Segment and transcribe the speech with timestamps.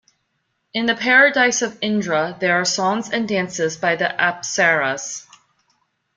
[0.73, 5.27] In the Paradise of Indra there are songs and dances by the apsaras.